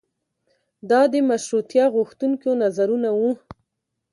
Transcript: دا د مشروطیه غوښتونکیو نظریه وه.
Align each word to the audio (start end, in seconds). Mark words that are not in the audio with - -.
دا 0.89 1.01
د 1.13 1.15
مشروطیه 1.29 1.85
غوښتونکیو 1.95 2.59
نظریه 2.63 3.11
وه. 3.19 3.31